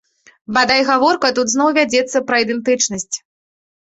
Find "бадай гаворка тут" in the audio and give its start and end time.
0.55-1.51